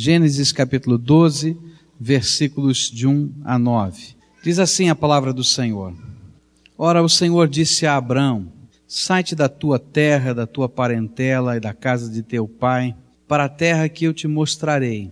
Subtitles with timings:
[0.00, 1.56] Gênesis capítulo 12,
[1.98, 4.14] versículos de 1 a 9.
[4.44, 5.92] Diz assim a palavra do Senhor.
[6.78, 8.46] Ora, o Senhor disse a Abrão:
[8.86, 12.94] Sai-te da tua terra, da tua parentela e da casa de teu pai,
[13.26, 15.10] para a terra que eu te mostrarei.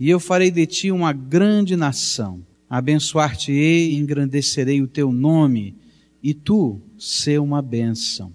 [0.00, 2.44] E eu farei de ti uma grande nação.
[2.68, 5.76] Abençoar-te-ei e engrandecerei o teu nome,
[6.20, 8.32] e tu ser uma bênção.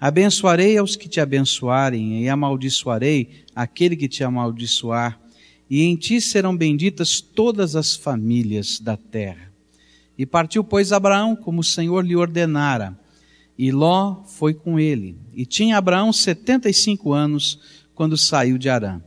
[0.00, 5.20] Abençoarei aos que te abençoarem, e amaldiçoarei aquele que te amaldiçoar,
[5.68, 9.52] e em ti serão benditas todas as famílias da terra.
[10.16, 12.98] E partiu, pois, Abraão, como o Senhor lhe ordenara,
[13.58, 15.18] e Ló foi com ele.
[15.34, 17.58] E tinha Abraão setenta e cinco anos
[17.94, 19.02] quando saiu de Arã.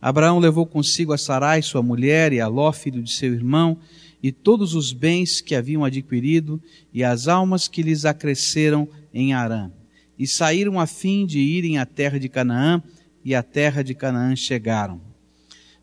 [0.00, 3.76] Abraão levou consigo a Sarai, sua mulher, e a Ló, filho de seu irmão,
[4.22, 6.62] e todos os bens que haviam adquirido,
[6.94, 9.70] e as almas que lhes acresceram em Arã
[10.18, 12.82] e saíram a fim de irem à terra de Canaã,
[13.24, 15.00] e à terra de Canaã chegaram.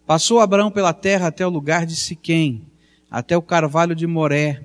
[0.05, 2.61] Passou Abraão pela terra até o lugar de Siquém,
[3.09, 4.61] até o carvalho de Moré,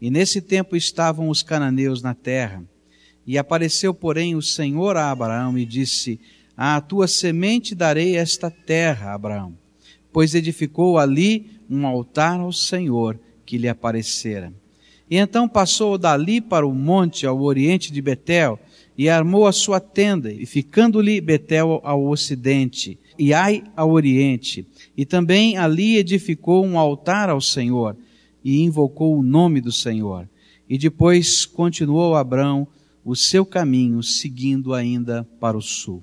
[0.00, 2.62] e nesse tempo estavam os cananeus na terra.
[3.26, 6.18] E apareceu, porém, o Senhor a Abraão e disse:
[6.56, 9.54] À tua semente darei esta terra, Abraão.
[10.12, 14.52] Pois edificou ali um altar ao Senhor que lhe aparecera.
[15.08, 18.58] E então passou dali para o monte ao oriente de Betel,
[19.00, 25.06] e armou a sua tenda, e ficando-lhe Betel ao ocidente, e Ai ao oriente, e
[25.06, 27.96] também ali edificou um altar ao Senhor,
[28.44, 30.28] e invocou o nome do Senhor.
[30.68, 32.68] E depois continuou Abrão
[33.02, 36.02] o seu caminho, seguindo ainda para o sul.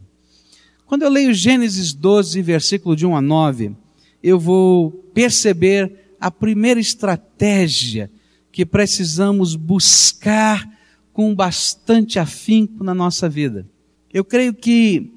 [0.88, 3.76] Quando eu leio Gênesis 12, versículo de 1 a 9,
[4.24, 8.10] eu vou perceber a primeira estratégia
[8.52, 10.77] que precisamos buscar
[11.18, 13.68] com bastante afinco na nossa vida.
[14.14, 15.12] Eu creio que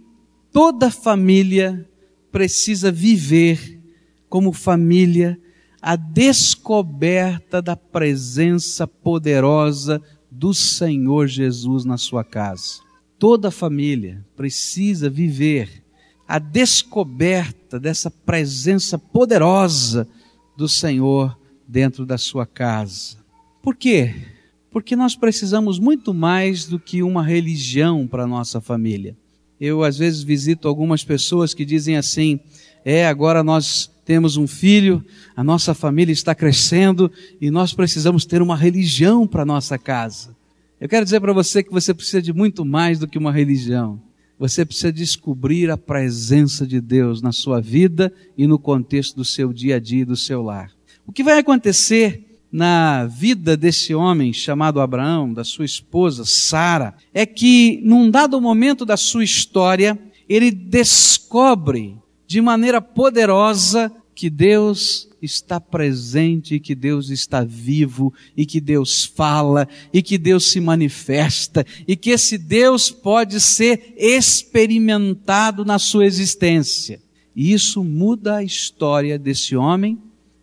[0.50, 1.86] toda família
[2.32, 3.78] precisa viver
[4.26, 5.38] como família
[5.78, 12.80] a descoberta da presença poderosa do Senhor Jesus na sua casa.
[13.18, 15.84] Toda família precisa viver
[16.26, 20.08] a descoberta dessa presença poderosa
[20.56, 21.38] do Senhor
[21.68, 23.18] dentro da sua casa.
[23.62, 24.39] Por quê?
[24.70, 29.16] Porque nós precisamos muito mais do que uma religião para nossa família.
[29.60, 32.40] Eu às vezes visito algumas pessoas que dizem assim:
[32.84, 35.04] "É, agora nós temos um filho,
[35.36, 37.10] a nossa família está crescendo
[37.40, 40.36] e nós precisamos ter uma religião para nossa casa".
[40.80, 44.00] Eu quero dizer para você que você precisa de muito mais do que uma religião.
[44.38, 49.52] Você precisa descobrir a presença de Deus na sua vida e no contexto do seu
[49.52, 50.70] dia a dia e do seu lar.
[51.06, 57.24] O que vai acontecer na vida desse homem chamado Abraão, da sua esposa Sara, é
[57.24, 61.96] que num dado momento da sua história, ele descobre
[62.26, 69.68] de maneira poderosa que Deus está presente, que Deus está vivo, e que Deus fala,
[69.92, 77.00] e que Deus se manifesta, e que esse Deus pode ser experimentado na sua existência.
[77.34, 79.98] E isso muda a história desse homem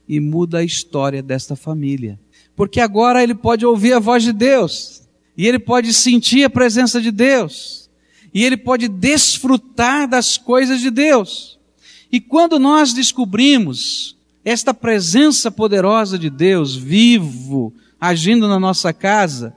[0.08, 2.20] e muda a história desta família.
[2.56, 5.08] Porque agora ele pode ouvir a voz de Deus,
[5.38, 7.90] e ele pode sentir a presença de Deus,
[8.34, 11.60] e ele pode desfrutar das coisas de Deus.
[12.12, 19.54] E quando nós descobrimos esta presença poderosa de Deus, vivo, agindo na nossa casa,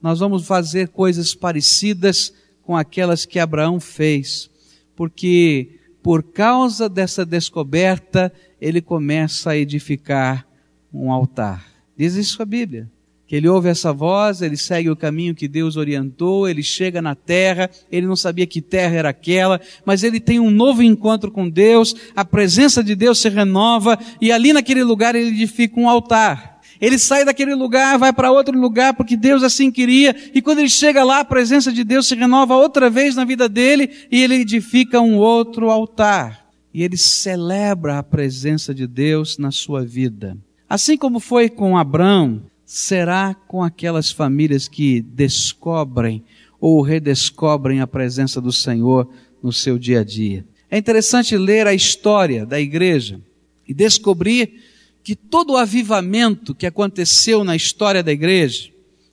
[0.00, 2.32] nós vamos fazer coisas parecidas
[2.62, 4.48] com aquelas que Abraão fez,
[4.94, 5.70] porque
[6.02, 10.46] por causa dessa descoberta, ele começa a edificar
[10.92, 11.64] um altar.
[11.96, 12.88] Diz isso a Bíblia.
[13.26, 17.14] Que ele ouve essa voz, ele segue o caminho que Deus orientou, ele chega na
[17.14, 21.46] terra, ele não sabia que terra era aquela, mas ele tem um novo encontro com
[21.46, 26.57] Deus, a presença de Deus se renova, e ali naquele lugar ele edifica um altar.
[26.80, 30.68] Ele sai daquele lugar, vai para outro lugar porque Deus assim queria, e quando ele
[30.68, 34.36] chega lá, a presença de Deus se renova outra vez na vida dele e ele
[34.36, 36.46] edifica um outro altar.
[36.72, 40.36] E ele celebra a presença de Deus na sua vida.
[40.68, 46.22] Assim como foi com Abraão, será com aquelas famílias que descobrem
[46.60, 49.08] ou redescobrem a presença do Senhor
[49.42, 50.44] no seu dia a dia.
[50.70, 53.20] É interessante ler a história da igreja
[53.66, 54.60] e descobrir
[55.08, 58.68] que todo o avivamento que aconteceu na história da igreja,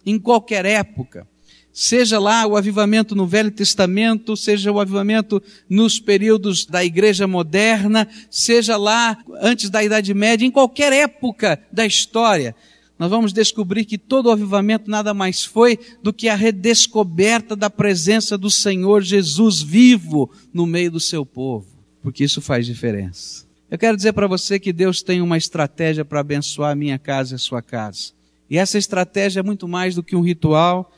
[0.06, 1.26] em qualquer época,
[1.72, 8.10] seja lá o avivamento no Velho Testamento, seja o avivamento nos períodos da igreja moderna,
[8.30, 12.54] seja lá antes da Idade Média, em qualquer época da história,
[13.00, 17.70] nós vamos descobrir que todo o avivamento nada mais foi do que a redescoberta da
[17.70, 21.68] presença do Senhor Jesus vivo no meio do seu povo,
[22.02, 23.46] porque isso faz diferença.
[23.70, 27.34] Eu quero dizer para você que Deus tem uma estratégia para abençoar a minha casa
[27.34, 28.14] e a sua casa.
[28.48, 30.92] E essa estratégia é muito mais do que um ritual,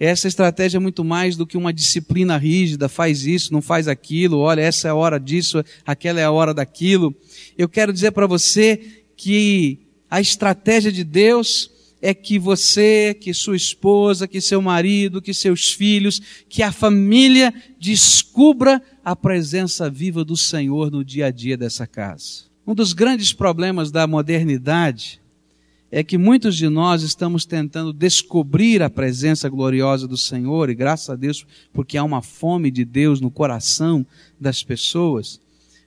[0.00, 4.38] essa estratégia é muito mais do que uma disciplina rígida, faz isso, não faz aquilo,
[4.38, 7.14] olha, essa é a hora disso, aquela é a hora daquilo.
[7.56, 9.78] Eu quero dizer para você que
[10.10, 11.70] a estratégia de Deus
[12.00, 17.52] é que você, que sua esposa, que seu marido, que seus filhos, que a família
[17.80, 22.46] descubra a presença viva do Senhor no dia a dia dessa casa.
[22.66, 25.20] Um dos grandes problemas da modernidade
[25.92, 31.08] é que muitos de nós estamos tentando descobrir a presença gloriosa do Senhor, e graças
[31.08, 34.04] a Deus, porque há uma fome de Deus no coração
[34.40, 35.40] das pessoas.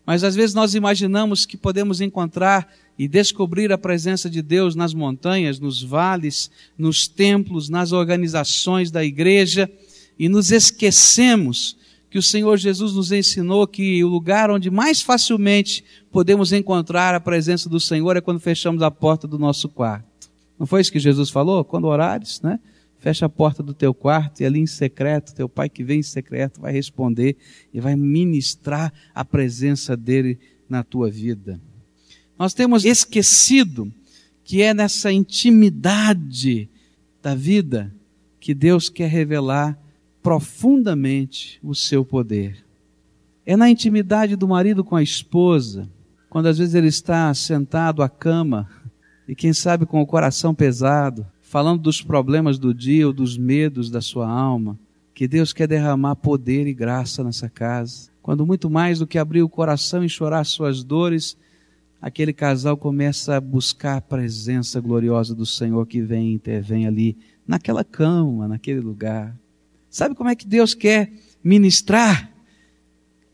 [0.06, 4.94] Mas às vezes nós imaginamos que podemos encontrar e descobrir a presença de Deus nas
[4.94, 9.70] montanhas, nos vales, nos templos, nas organizações da igreja,
[10.18, 11.79] e nos esquecemos
[12.10, 17.20] que o Senhor Jesus nos ensinou que o lugar onde mais facilmente podemos encontrar a
[17.20, 20.30] presença do Senhor é quando fechamos a porta do nosso quarto.
[20.58, 21.64] Não foi isso que Jesus falou?
[21.64, 22.60] Quando orares, né?
[22.98, 26.04] Fecha a porta do teu quarto e ali em secreto, teu pai que vem em
[26.04, 27.38] secreto vai responder
[27.74, 31.62] e vai ministrar a presença dele na tua vida.
[32.38, 33.92] Nós temos esquecido
[34.44, 36.70] que é nessa intimidade
[37.22, 37.94] da vida
[38.40, 39.80] que Deus quer revelar
[40.22, 42.66] profundamente o seu poder.
[43.46, 45.90] É na intimidade do marido com a esposa,
[46.30, 48.70] quando às vezes ele está sentado à cama
[49.28, 53.90] e quem sabe com o coração pesado, falando dos problemas do dia ou dos medos
[53.90, 54.78] da sua alma,
[55.14, 58.10] que Deus quer derramar poder e graça nessa casa.
[58.22, 61.36] Quando muito mais do que abrir o coração e chorar suas dores,
[62.02, 67.18] aquele casal começa a buscar a presença gloriosa do Senhor que vem e intervém ali,
[67.48, 69.36] naquela cama, naquele lugar.
[69.90, 71.12] Sabe como é que Deus quer
[71.44, 72.32] ministrar?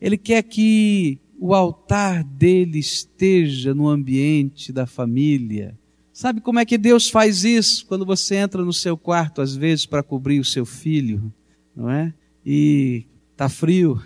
[0.00, 5.78] Ele quer que o altar dele esteja no ambiente da família.
[6.12, 7.84] Sabe como é que Deus faz isso?
[7.86, 11.32] Quando você entra no seu quarto, às vezes, para cobrir o seu filho,
[11.74, 12.14] não é?
[12.44, 13.04] E
[13.36, 14.00] tá frio,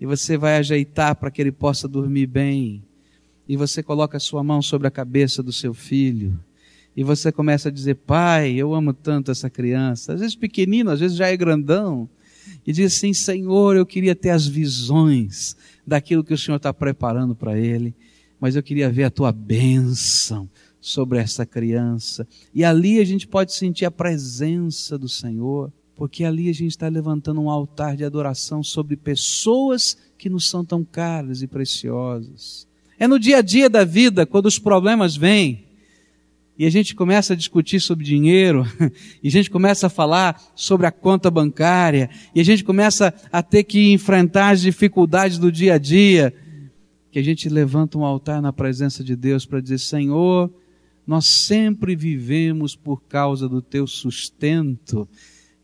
[0.00, 2.82] e você vai ajeitar para que ele possa dormir bem,
[3.48, 6.36] e você coloca a sua mão sobre a cabeça do seu filho,
[6.96, 10.12] e você começa a dizer: Pai, eu amo tanto essa criança.
[10.14, 12.08] Às vezes pequenino, às vezes já é grandão.
[12.66, 15.56] E diz assim: Senhor, eu queria ter as visões
[15.86, 17.94] daquilo que o Senhor está preparando para ele,
[18.40, 20.48] mas eu queria ver a tua bênção
[20.80, 22.26] sobre essa criança.
[22.54, 26.88] E ali a gente pode sentir a presença do Senhor, porque ali a gente está
[26.88, 32.68] levantando um altar de adoração sobre pessoas que nos são tão caras e preciosas.
[32.98, 35.63] É no dia a dia da vida, quando os problemas vêm,
[36.58, 38.64] e a gente começa a discutir sobre dinheiro,
[39.22, 43.42] e a gente começa a falar sobre a conta bancária, e a gente começa a
[43.42, 46.34] ter que enfrentar as dificuldades do dia a dia,
[47.10, 50.52] que a gente levanta um altar na presença de Deus para dizer: Senhor,
[51.06, 55.08] nós sempre vivemos por causa do teu sustento,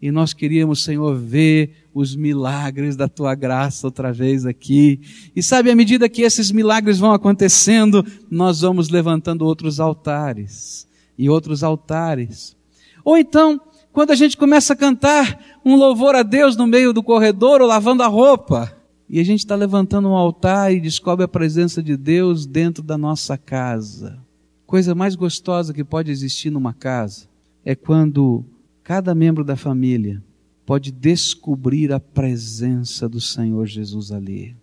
[0.03, 5.01] e nós queríamos, Senhor, ver os milagres da tua graça outra vez aqui.
[5.37, 10.89] E sabe, à medida que esses milagres vão acontecendo, nós vamos levantando outros altares
[11.19, 12.57] e outros altares.
[13.05, 13.61] Ou então,
[13.93, 17.67] quando a gente começa a cantar um louvor a Deus no meio do corredor ou
[17.67, 18.75] lavando a roupa,
[19.07, 22.97] e a gente está levantando um altar e descobre a presença de Deus dentro da
[22.97, 24.19] nossa casa.
[24.65, 27.29] Coisa mais gostosa que pode existir numa casa
[27.65, 28.45] é quando
[28.83, 30.23] cada membro da família
[30.67, 34.57] pode descobrir a presença do Senhor Jesus ali.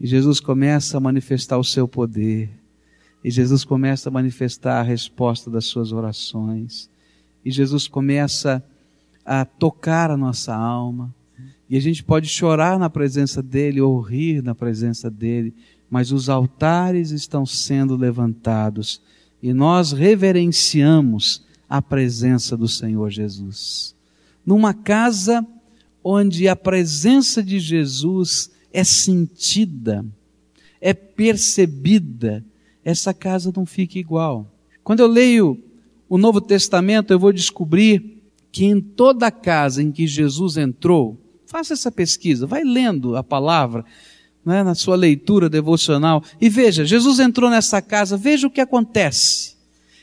[0.00, 2.50] E Jesus começa a manifestar o seu poder.
[3.22, 6.88] E Jesus começa a manifestar a resposta das suas orações.
[7.44, 8.64] E Jesus começa
[9.24, 11.14] a tocar a nossa alma.
[11.68, 15.54] E a gente pode chorar na presença dele ou rir na presença dele,
[15.90, 19.02] mas os altares estão sendo levantados
[19.42, 23.94] e nós reverenciamos a presença do Senhor Jesus.
[24.44, 25.46] Numa casa
[26.02, 30.04] onde a presença de Jesus é sentida,
[30.80, 32.44] é percebida,
[32.84, 34.52] essa casa não fica igual.
[34.82, 35.62] Quando eu leio
[36.08, 41.74] o Novo Testamento, eu vou descobrir que em toda casa em que Jesus entrou, faça
[41.74, 43.84] essa pesquisa, vai lendo a palavra,
[44.44, 46.24] né, na sua leitura devocional.
[46.40, 49.49] E veja, Jesus entrou nessa casa, veja o que acontece.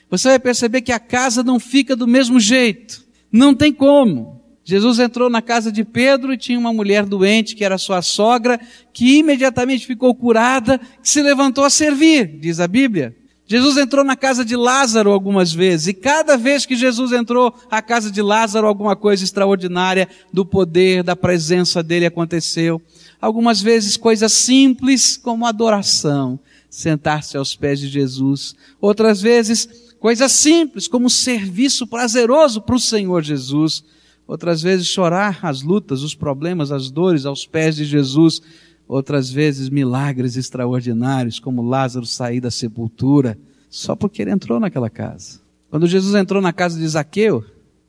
[0.09, 3.03] Você vai perceber que a casa não fica do mesmo jeito.
[3.31, 4.41] Não tem como.
[4.63, 8.59] Jesus entrou na casa de Pedro e tinha uma mulher doente, que era sua sogra,
[8.93, 13.15] que imediatamente ficou curada, que se levantou a servir, diz a Bíblia.
[13.45, 17.81] Jesus entrou na casa de Lázaro algumas vezes, e cada vez que Jesus entrou à
[17.81, 22.81] casa de Lázaro, alguma coisa extraordinária do poder, da presença dele aconteceu.
[23.21, 26.37] Algumas vezes coisas simples como adoração.
[26.69, 28.53] sentar-se aos pés de Jesus.
[28.81, 33.83] Outras vezes, coisas simples, como serviço prazeroso para o Senhor Jesus.
[34.27, 38.41] Outras vezes, chorar as lutas, os problemas, as dores aos pés de Jesus.
[38.87, 43.37] Outras vezes, milagres extraordinários, como Lázaro sair da sepultura,
[43.69, 45.39] só porque ele entrou naquela casa.
[45.69, 47.43] Quando Jesus entrou na casa de Zaqueu,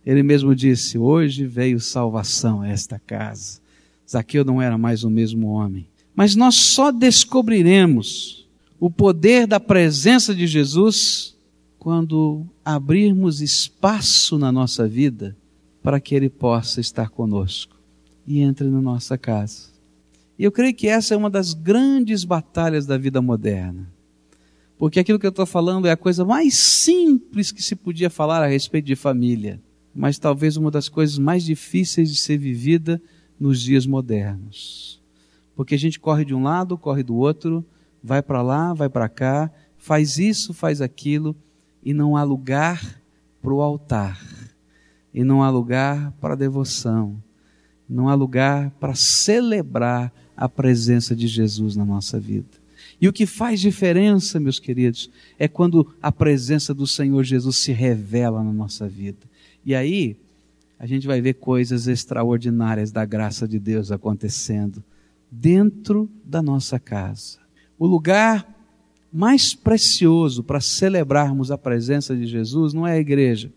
[0.05, 3.61] ele mesmo disse: Hoje veio salvação a esta casa.
[4.09, 5.87] Zaqueu não era mais o mesmo homem.
[6.17, 8.49] Mas nós só descobriremos
[8.81, 11.37] o poder da presença de Jesus
[11.79, 15.37] quando abrirmos espaço na nossa vida
[15.83, 17.77] para que Ele possa estar conosco
[18.27, 19.69] e entre na nossa casa.
[20.39, 23.91] E eu creio que essa é uma das grandes batalhas da vida moderna.
[24.77, 28.43] Porque aquilo que eu estou falando é a coisa mais simples que se podia falar
[28.43, 29.61] a respeito de família
[29.99, 33.03] mas talvez uma das coisas mais difíceis de ser vivida
[33.39, 35.03] nos dias modernos.
[35.57, 37.67] Porque a gente corre de um lado, corre do outro,
[38.01, 41.35] vai para lá, vai para cá, faz isso, faz aquilo,
[41.89, 43.01] e não há lugar
[43.41, 44.23] para o altar,
[45.15, 47.17] e não há lugar para a devoção,
[47.89, 52.59] não há lugar para celebrar a presença de Jesus na nossa vida.
[53.01, 57.73] E o que faz diferença, meus queridos, é quando a presença do Senhor Jesus se
[57.73, 59.27] revela na nossa vida.
[59.65, 60.15] E aí,
[60.79, 64.85] a gente vai ver coisas extraordinárias da graça de Deus acontecendo
[65.31, 67.39] dentro da nossa casa.
[67.79, 68.58] O lugar
[69.13, 73.53] mais precioso para celebrarmos a presença de Jesus não é a igreja.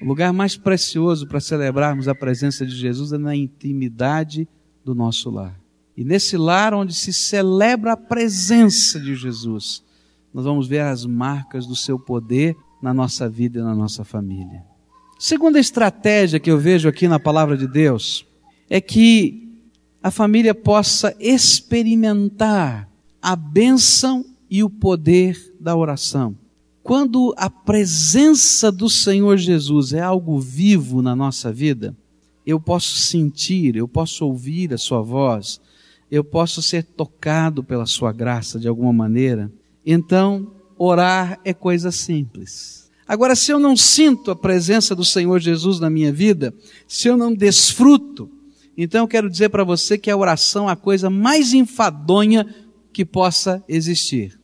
[0.00, 4.48] O lugar mais precioso para celebrarmos a presença de Jesus é na intimidade
[4.84, 5.58] do nosso lar.
[5.96, 9.82] E nesse lar onde se celebra a presença de Jesus,
[10.32, 14.64] nós vamos ver as marcas do seu poder na nossa vida e na nossa família.
[15.18, 18.26] Segunda estratégia que eu vejo aqui na palavra de Deus
[18.68, 19.48] é que
[20.02, 22.90] a família possa experimentar
[23.22, 26.36] a bênção e o poder da oração.
[26.80, 31.92] Quando a presença do Senhor Jesus é algo vivo na nossa vida,
[32.46, 35.60] eu posso sentir, eu posso ouvir a Sua voz,
[36.08, 39.50] eu posso ser tocado pela Sua graça de alguma maneira.
[39.84, 42.88] Então, orar é coisa simples.
[43.08, 46.54] Agora, se eu não sinto a presença do Senhor Jesus na minha vida,
[46.86, 48.30] se eu não desfruto,
[48.76, 52.46] então eu quero dizer para você que a oração é a coisa mais enfadonha
[52.92, 54.43] que possa existir.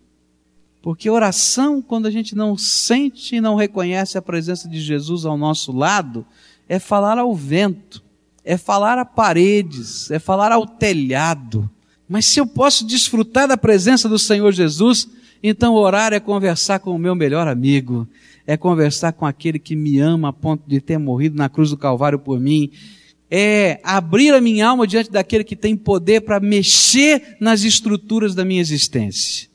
[0.83, 5.37] Porque oração, quando a gente não sente e não reconhece a presença de Jesus ao
[5.37, 6.25] nosso lado,
[6.69, 8.03] é falar ao vento,
[8.45, 11.69] é falar a paredes, é falar ao telhado.
[12.09, 15.07] Mas se eu posso desfrutar da presença do Senhor Jesus,
[15.43, 18.09] então orar é conversar com o meu melhor amigo,
[18.47, 21.77] é conversar com aquele que me ama a ponto de ter morrido na cruz do
[21.77, 22.71] Calvário por mim,
[23.31, 28.45] é abrir a minha alma diante daquele que tem poder para mexer nas estruturas da
[28.45, 29.50] minha existência.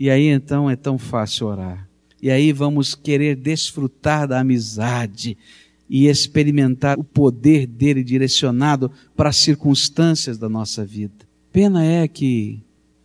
[0.00, 1.86] E aí então é tão fácil orar.
[2.22, 5.36] E aí vamos querer desfrutar da amizade
[5.90, 11.28] e experimentar o poder dele direcionado para as circunstâncias da nossa vida.
[11.52, 12.62] Pena é que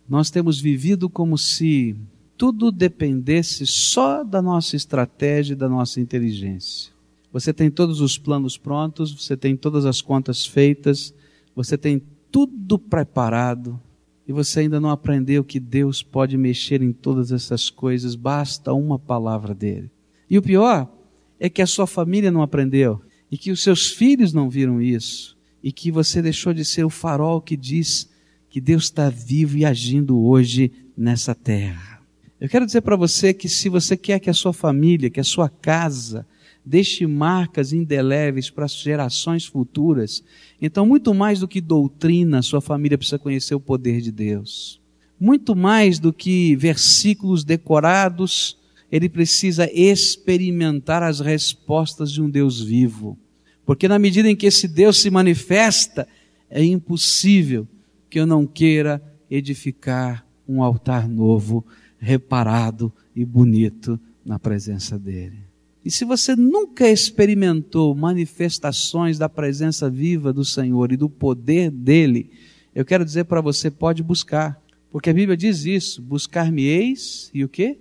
[0.08, 1.94] nós temos vivido como se
[2.34, 6.92] tudo dependesse só da nossa estratégia e da nossa inteligência.
[7.30, 11.12] Você tem todos os planos prontos, você tem todas as contas feitas,
[11.54, 12.00] você tem
[12.32, 13.78] tudo preparado
[14.26, 18.98] e você ainda não aprendeu que Deus pode mexer em todas essas coisas, basta uma
[18.98, 19.90] palavra dele.
[20.28, 20.90] E o pior
[21.38, 25.36] é que a sua família não aprendeu e que os seus filhos não viram isso
[25.62, 28.08] e que você deixou de ser o farol que diz
[28.50, 32.00] que Deus está vivo e agindo hoje nessa terra.
[32.40, 35.24] Eu quero dizer para você que se você quer que a sua família, que a
[35.24, 36.26] sua casa,
[36.66, 40.24] deixe marcas indeléveis para as gerações futuras,
[40.60, 44.80] então muito mais do que doutrina, sua família precisa conhecer o poder de Deus.
[45.18, 48.58] Muito mais do que versículos decorados,
[48.90, 53.16] ele precisa experimentar as respostas de um Deus vivo.
[53.64, 56.06] Porque na medida em que esse Deus se manifesta,
[56.50, 57.66] é impossível
[58.10, 61.64] que eu não queira edificar um altar novo
[61.98, 65.45] reparado e bonito na presença dele.
[65.86, 72.28] E se você nunca experimentou manifestações da presença viva do Senhor e do poder dele,
[72.74, 74.60] eu quero dizer para você, pode buscar.
[74.90, 77.78] Porque a Bíblia diz isso: buscar-me-eis e o quê?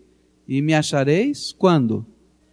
[0.47, 2.05] E me achareis quando?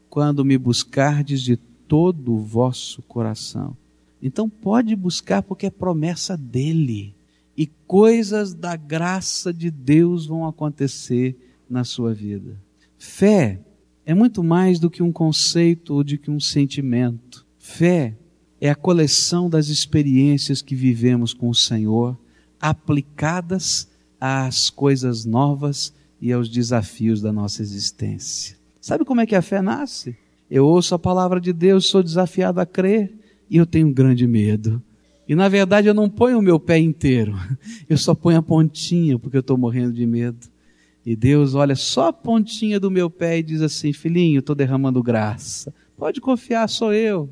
[0.09, 3.77] Quando me buscardes de todo o vosso coração.
[4.23, 7.15] Então pode buscar porque é promessa dele.
[7.55, 11.37] E coisas da graça de Deus vão acontecer
[11.69, 12.59] na sua vida.
[12.97, 13.61] Fé
[14.05, 17.47] é muito mais do que um conceito ou do que um sentimento.
[17.59, 18.17] Fé
[18.61, 22.19] é a coleção das experiências que vivemos com o Senhor,
[22.61, 23.89] aplicadas
[24.21, 28.57] às coisas novas e aos desafios da nossa existência.
[28.81, 30.17] Sabe como é que a fé nasce?
[30.51, 33.13] Eu ouço a palavra de Deus, sou desafiado a crer
[33.49, 34.83] e eu tenho grande medo.
[35.29, 37.35] E na verdade eu não ponho o meu pé inteiro,
[37.89, 40.52] eu só ponho a pontinha porque eu estou morrendo de medo.
[41.05, 45.03] E Deus olha só a pontinha do meu pé e diz assim: Filhinho, estou derramando
[45.03, 45.75] graça.
[45.97, 47.29] Pode confiar, sou eu.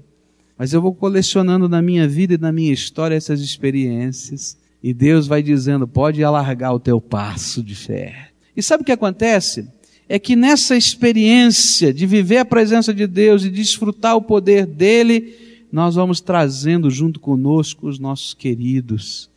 [0.58, 4.58] Mas eu vou colecionando na minha vida e na minha história essas experiências.
[4.82, 8.30] E Deus vai dizendo: pode alargar o teu passo de fé.
[8.56, 9.68] E sabe o que acontece?
[10.08, 15.34] É que nessa experiência de viver a presença de Deus e desfrutar o poder dele,
[15.70, 19.30] nós vamos trazendo junto conosco os nossos queridos,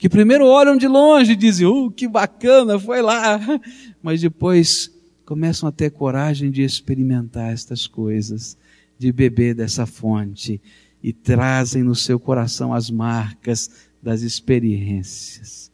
[0.00, 3.38] que primeiro olham de longe e dizem, uh, que bacana, foi lá,
[4.02, 4.90] mas depois
[5.26, 8.56] começam a ter coragem de experimentar estas coisas,
[8.98, 10.58] de beber dessa fonte
[11.02, 13.70] e trazem no seu coração as marcas
[14.02, 15.70] das experiências.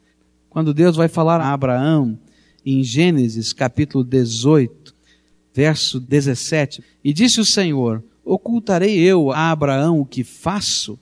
[0.49, 2.19] Quando Deus vai falar a Abraão,
[2.65, 4.93] em Gênesis capítulo 18,
[5.53, 10.99] verso 17, e disse o Senhor, ocultarei eu a Abraão o que faço?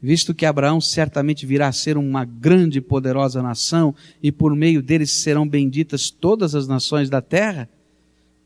[0.00, 4.82] Visto que Abraão certamente virá a ser uma grande e poderosa nação, e por meio
[4.82, 7.68] dele serão benditas todas as nações da terra?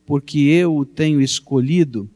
[0.07, 2.09] Porque eu o tenho escolhido,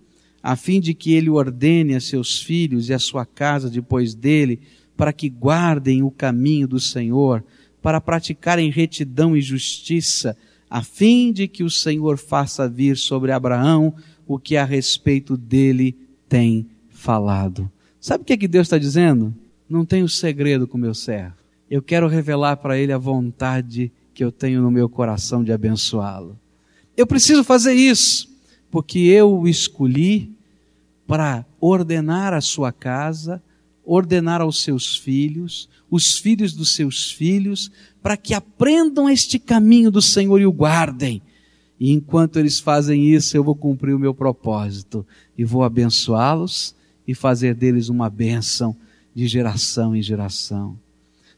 [0.43, 4.61] a fim de que ele ordene a seus filhos e a sua casa depois dele,
[4.97, 7.45] para que guardem o caminho do Senhor,
[7.83, 10.37] para praticarem retidão e justiça,
[10.71, 13.95] a fim de que o Senhor faça vir sobre Abraão
[14.26, 15.97] o que a respeito dele
[16.29, 17.71] tem falado.
[18.04, 19.34] Sabe o que, é que Deus está dizendo?
[19.66, 21.37] Não tenho segredo com meu servo.
[21.70, 26.38] Eu quero revelar para ele a vontade que eu tenho no meu coração de abençoá-lo.
[26.94, 28.28] Eu preciso fazer isso,
[28.70, 30.30] porque eu o escolhi
[31.06, 33.42] para ordenar a sua casa,
[33.82, 40.02] ordenar aos seus filhos, os filhos dos seus filhos, para que aprendam este caminho do
[40.02, 41.23] Senhor e o guardem
[41.80, 45.06] e enquanto eles fazem isso, eu vou cumprir o meu propósito
[45.37, 46.75] e vou abençoá-los
[47.06, 48.76] e fazer deles uma bênção
[49.14, 50.78] de geração em geração.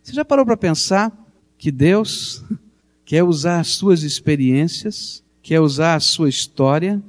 [0.03, 1.13] Você já parou para pensar
[1.59, 2.45] que Deus
[3.05, 7.03] quer usar as suas experiências, quer usar a sua história,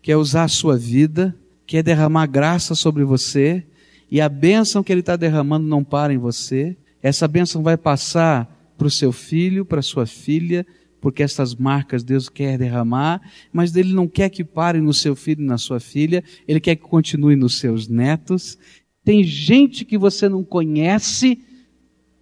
[0.00, 1.34] quer usar a sua vida,
[1.66, 3.64] quer derramar graça sobre você
[4.10, 6.76] e a bênção que Ele está derramando não para em você.
[7.02, 10.66] Essa bênção vai passar para o seu filho, para sua filha,
[11.00, 13.20] porque essas marcas Deus quer derramar,
[13.52, 16.76] mas Ele não quer que pare no seu filho e na sua filha, Ele quer
[16.76, 18.58] que continue nos seus netos.
[19.04, 21.40] Tem gente que você não conhece,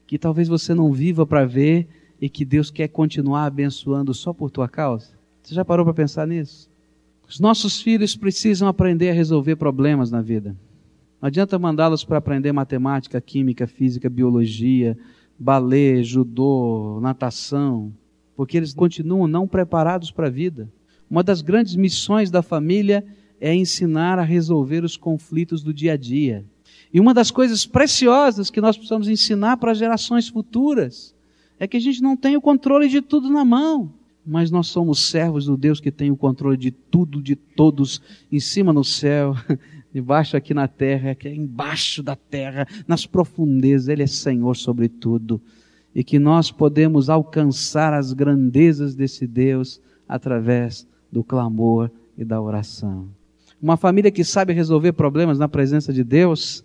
[0.07, 1.89] que talvez você não viva para ver,
[2.21, 5.13] e que Deus quer continuar abençoando só por tua causa.
[5.43, 6.71] Você já parou para pensar nisso?
[7.29, 10.57] Os nossos filhos precisam aprender a resolver problemas na vida.
[11.21, 14.97] Não adianta mandá-los para aprender matemática, química, física, biologia,
[15.39, 17.93] balé, judô, natação
[18.37, 20.69] porque eles continuam não preparados para a vida.
[21.09, 23.05] Uma das grandes missões da família
[23.41, 26.45] é ensinar a resolver os conflitos do dia a dia.
[26.93, 31.15] E uma das coisas preciosas que nós precisamos ensinar para as gerações futuras
[31.59, 33.93] é que a gente não tem o controle de tudo na mão,
[34.27, 38.41] mas nós somos servos do Deus que tem o controle de tudo, de todos, em
[38.41, 39.35] cima no céu,
[39.93, 44.89] debaixo aqui na terra, que é embaixo da terra, nas profundezas, Ele é Senhor sobre
[44.89, 45.41] tudo
[45.95, 53.09] e que nós podemos alcançar as grandezas desse Deus através do clamor e da oração.
[53.63, 56.65] Uma família que sabe resolver problemas na presença de Deus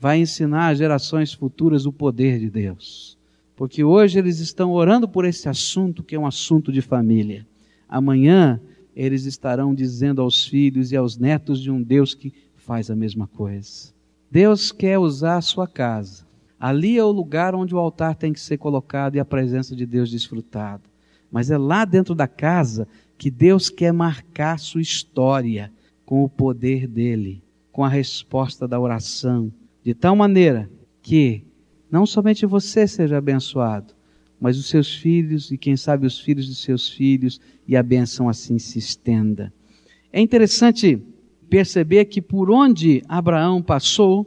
[0.00, 3.18] vai ensinar às gerações futuras o poder de Deus.
[3.54, 7.46] Porque hoje eles estão orando por esse assunto que é um assunto de família.
[7.86, 8.58] Amanhã
[8.96, 13.26] eles estarão dizendo aos filhos e aos netos de um Deus que faz a mesma
[13.26, 13.92] coisa.
[14.30, 16.29] Deus quer usar a sua casa
[16.60, 19.86] Ali é o lugar onde o altar tem que ser colocado e a presença de
[19.86, 20.82] Deus desfrutada.
[21.32, 25.72] Mas é lá dentro da casa que Deus quer marcar sua história
[26.04, 27.42] com o poder dele,
[27.72, 29.50] com a resposta da oração,
[29.82, 30.70] de tal maneira
[31.00, 31.42] que
[31.90, 33.94] não somente você seja abençoado,
[34.38, 38.28] mas os seus filhos e quem sabe os filhos de seus filhos e a benção
[38.28, 39.52] assim se estenda.
[40.12, 41.00] É interessante
[41.48, 44.26] perceber que por onde Abraão passou,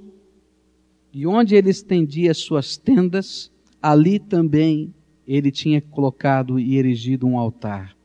[1.14, 4.92] e onde ele estendia suas tendas, ali também
[5.28, 7.96] ele tinha colocado e erigido um altar.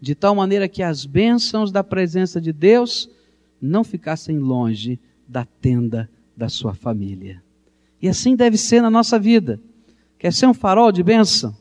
[0.00, 3.10] De tal maneira que as bênçãos da presença de Deus
[3.60, 7.42] não ficassem longe da tenda da sua família.
[8.00, 9.60] E assim deve ser na nossa vida.
[10.18, 11.56] Quer ser um farol de bênção?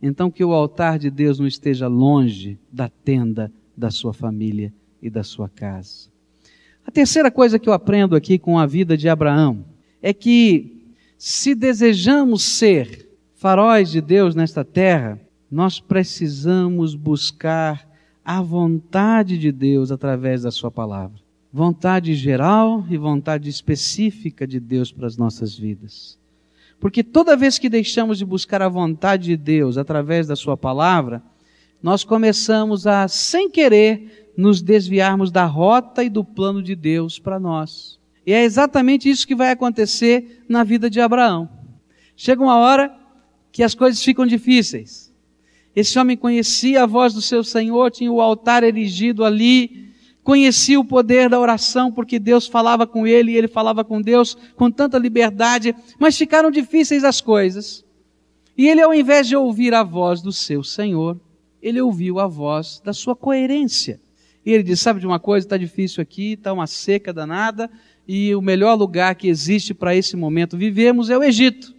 [0.00, 5.10] Então que o altar de Deus não esteja longe da tenda da sua família e
[5.10, 6.08] da sua casa.
[6.86, 9.64] A terceira coisa que eu aprendo aqui com a vida de Abraão
[10.02, 17.86] é que se desejamos ser faróis de Deus nesta terra, nós precisamos buscar
[18.24, 21.20] a vontade de Deus através da Sua palavra.
[21.52, 26.18] Vontade geral e vontade específica de Deus para as nossas vidas.
[26.78, 31.22] Porque toda vez que deixamos de buscar a vontade de Deus através da Sua palavra,
[31.82, 37.38] nós começamos a, sem querer, nos desviarmos da rota e do plano de Deus para
[37.40, 37.95] nós.
[38.26, 41.48] E é exatamente isso que vai acontecer na vida de Abraão.
[42.16, 42.92] Chega uma hora
[43.52, 45.14] que as coisas ficam difíceis.
[45.74, 49.92] Esse homem conhecia a voz do seu Senhor, tinha o altar erigido ali,
[50.24, 54.36] conhecia o poder da oração, porque Deus falava com ele e ele falava com Deus
[54.56, 57.84] com tanta liberdade, mas ficaram difíceis as coisas.
[58.58, 61.20] E ele, ao invés de ouvir a voz do seu Senhor,
[61.62, 64.00] ele ouviu a voz da sua coerência.
[64.46, 65.44] E ele disse: Sabe de uma coisa?
[65.44, 67.68] Está difícil aqui, está uma seca danada,
[68.06, 71.74] e o melhor lugar que existe para esse momento vivemos é o Egito.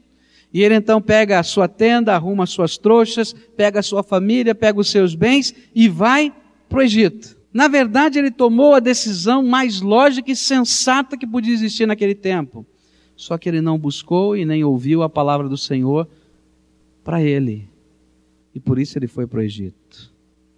[0.54, 4.54] E ele então pega a sua tenda, arruma as suas trouxas, pega a sua família,
[4.54, 6.34] pega os seus bens e vai
[6.68, 7.38] para o Egito.
[7.54, 12.66] Na verdade, ele tomou a decisão mais lógica e sensata que podia existir naquele tempo.
[13.16, 16.08] Só que ele não buscou e nem ouviu a palavra do Senhor
[17.04, 17.68] para ele.
[18.54, 19.87] E por isso ele foi para o Egito.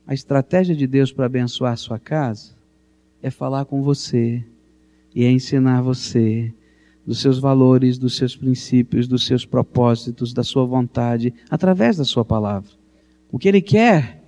[0.10, 2.56] A estratégia de Deus para abençoar sua casa
[3.22, 4.43] é falar com você
[5.13, 6.52] e é ensinar você
[7.06, 12.26] dos seus valores, dos seus princípios, dos seus propósitos, da sua vontade, através da sua
[12.26, 12.72] palavra.
[13.32, 14.24] O que ele quer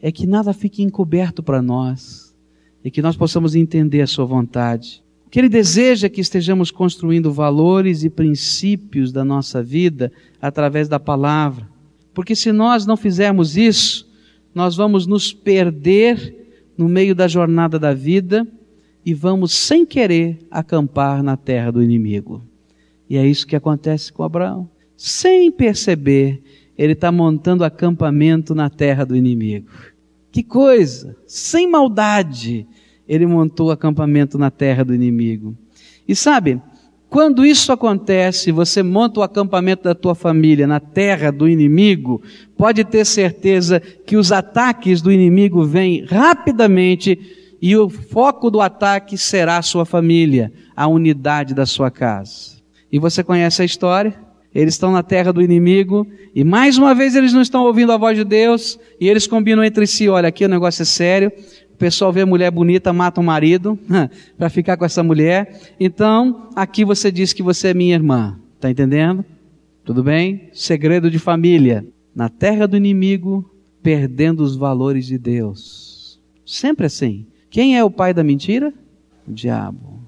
[0.00, 2.34] é que nada fique encoberto para nós
[2.82, 5.04] e que nós possamos entender a sua vontade.
[5.26, 10.88] O que ele deseja é que estejamos construindo valores e princípios da nossa vida através
[10.88, 11.68] da palavra.
[12.14, 14.05] Porque se nós não fizermos isso,
[14.56, 18.48] nós vamos nos perder no meio da jornada da vida
[19.04, 22.42] e vamos, sem querer, acampar na terra do inimigo.
[23.06, 24.66] E é isso que acontece com Abraão.
[24.96, 26.42] Sem perceber,
[26.74, 29.68] ele está montando acampamento na terra do inimigo.
[30.32, 31.14] Que coisa!
[31.26, 32.66] Sem maldade,
[33.06, 35.54] ele montou acampamento na terra do inimigo.
[36.08, 36.62] E sabe,
[37.08, 42.20] quando isso acontece, você monta o acampamento da tua família na terra do inimigo,
[42.56, 47.18] pode ter certeza que os ataques do inimigo vêm rapidamente
[47.62, 52.56] e o foco do ataque será a sua família, a unidade da sua casa.
[52.90, 54.14] E você conhece a história?
[54.54, 57.96] Eles estão na terra do inimigo e mais uma vez eles não estão ouvindo a
[57.96, 61.30] voz de Deus e eles combinam entre si: olha, aqui o negócio é sério,
[61.76, 63.78] o pessoal vê mulher bonita, mata o marido
[64.38, 65.74] para ficar com essa mulher.
[65.78, 68.40] Então, aqui você diz que você é minha irmã.
[68.58, 69.22] Tá entendendo?
[69.84, 70.48] Tudo bem?
[70.54, 71.86] Segredo de família.
[72.14, 73.44] Na terra do inimigo,
[73.82, 76.18] perdendo os valores de Deus.
[76.46, 77.26] Sempre assim.
[77.50, 78.72] Quem é o pai da mentira?
[79.28, 80.00] O diabo.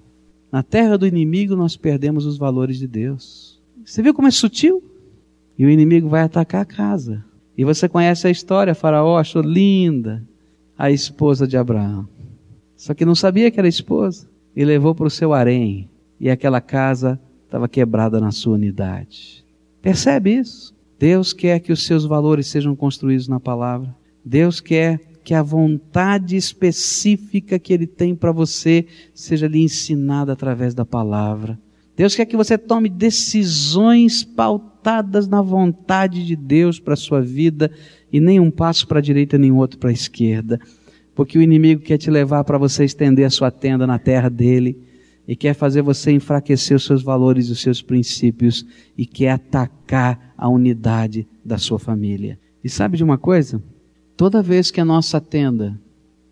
[0.51, 3.61] Na terra do inimigo, nós perdemos os valores de Deus.
[3.85, 4.83] Você viu como é sutil?
[5.59, 7.23] E o inimigo vai atacar a casa.
[7.59, 10.27] E você conhece a história, Faraó achou linda
[10.79, 12.09] a esposa de Abraão.
[12.77, 15.91] Só que não sabia que era esposa e levou para o seu harém.
[16.21, 19.45] E aquela casa estava quebrada na sua unidade.
[19.83, 20.73] Percebe isso?
[20.97, 23.95] Deus quer que os seus valores sejam construídos na palavra.
[24.25, 30.75] Deus quer que a vontade específica que Ele tem para você seja lhe ensinada através
[30.75, 31.59] da palavra.
[31.97, 37.71] Deus quer que você tome decisões pautadas na vontade de Deus para a sua vida
[38.13, 40.59] e nem um passo para a direita nem outro para a esquerda.
[41.15, 44.79] Porque o inimigo quer te levar para você estender a sua tenda na terra dele
[45.27, 48.65] e quer fazer você enfraquecer os seus valores e os seus princípios
[48.97, 52.39] e quer atacar a unidade da sua família.
[52.65, 53.63] E sabe de uma coisa?
[54.17, 55.79] Toda vez que a nossa tenda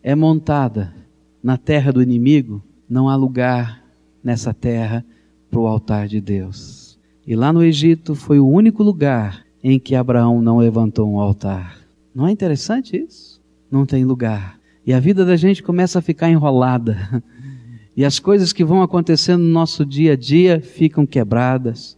[0.03, 0.95] é montada
[1.43, 3.85] na terra do inimigo, não há lugar
[4.23, 5.05] nessa terra
[5.51, 6.99] para o altar de Deus.
[7.27, 11.79] E lá no Egito foi o único lugar em que Abraão não levantou um altar.
[12.15, 13.41] Não é interessante isso?
[13.71, 14.59] Não tem lugar.
[14.87, 17.23] E a vida da gente começa a ficar enrolada.
[17.97, 21.97] E as coisas que vão acontecendo no nosso dia a dia ficam quebradas.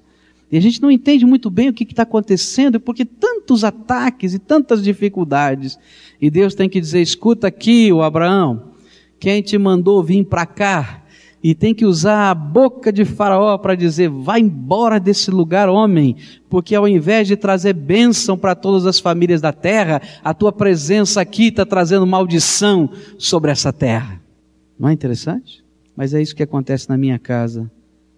[0.51, 4.39] E a gente não entende muito bem o que está acontecendo, porque tantos ataques e
[4.39, 5.77] tantas dificuldades.
[6.21, 8.71] E Deus tem que dizer: escuta aqui, o Abraão,
[9.19, 11.03] quem te mandou vir para cá
[11.43, 16.17] e tem que usar a boca de Faraó para dizer: vai embora desse lugar, homem,
[16.49, 21.21] porque ao invés de trazer bênção para todas as famílias da terra, a tua presença
[21.21, 24.21] aqui está trazendo maldição sobre essa terra.
[24.79, 25.65] Não é interessante?
[25.97, 27.71] Mas é isso que acontece na minha casa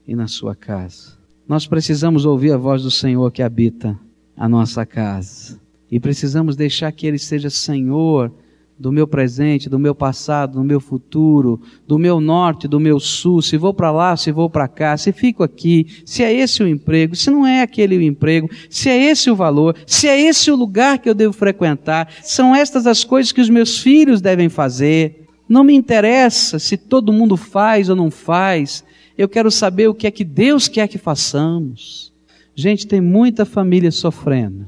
[0.06, 1.18] e na sua casa.
[1.48, 3.98] Nós precisamos ouvir a voz do Senhor que habita
[4.36, 5.58] a nossa casa.
[5.90, 8.32] E precisamos deixar que Ele seja Senhor
[8.80, 13.42] do meu presente, do meu passado, do meu futuro, do meu norte, do meu sul,
[13.42, 16.66] se vou para lá, se vou para cá, se fico aqui, se é esse o
[16.66, 20.50] emprego, se não é aquele o emprego, se é esse o valor, se é esse
[20.50, 24.48] o lugar que eu devo frequentar, são estas as coisas que os meus filhos devem
[24.48, 25.26] fazer.
[25.46, 28.82] Não me interessa se todo mundo faz ou não faz,
[29.18, 32.14] eu quero saber o que é que Deus quer que façamos.
[32.54, 34.66] Gente, tem muita família sofrendo.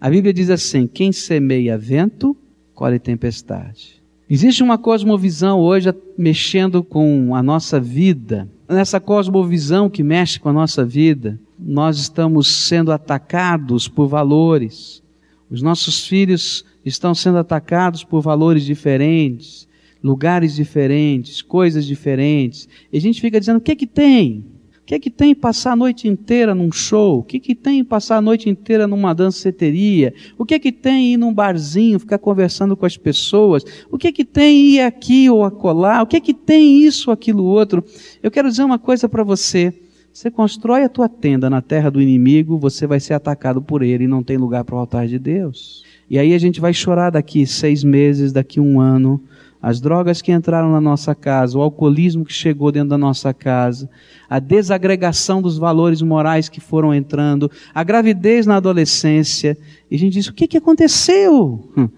[0.00, 2.34] A Bíblia diz assim: quem semeia vento,
[2.80, 4.02] colhe tempestade.
[4.26, 8.48] Existe uma cosmovisão hoje mexendo com a nossa vida.
[8.66, 15.02] Nessa cosmovisão que mexe com a nossa vida, nós estamos sendo atacados por valores.
[15.50, 19.68] Os nossos filhos estão sendo atacados por valores diferentes,
[20.02, 22.66] lugares diferentes, coisas diferentes.
[22.90, 24.42] E a gente fica dizendo: o que é que tem?
[24.90, 27.20] Que, que tem passar a noite inteira num show?
[27.20, 30.12] O que, que tem passar a noite inteira numa danceteria?
[30.36, 33.62] O que, que tem ir num barzinho, ficar conversando com as pessoas?
[33.88, 36.02] O que, que tem ir aqui ou acolá?
[36.02, 37.84] O que, que tem isso aquilo outro?
[38.20, 39.72] Eu quero dizer uma coisa para você.
[40.12, 44.04] Você constrói a tua tenda na terra do inimigo, você vai ser atacado por ele
[44.04, 45.84] e não tem lugar para o altar de Deus.
[46.10, 49.22] E aí a gente vai chorar daqui seis meses, daqui um ano,
[49.62, 53.90] as drogas que entraram na nossa casa, o alcoolismo que chegou dentro da nossa casa,
[54.28, 59.58] a desagregação dos valores morais que foram entrando, a gravidez na adolescência.
[59.90, 61.70] E a gente diz: o que, que aconteceu?
[61.76, 61.88] Hum.